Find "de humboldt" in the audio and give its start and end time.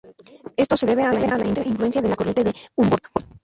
2.43-3.07